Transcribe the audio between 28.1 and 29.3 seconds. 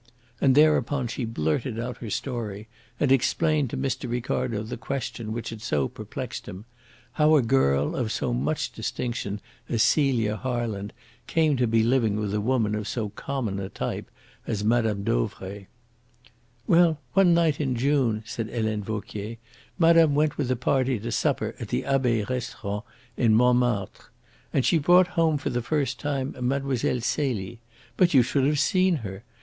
you should have seen her!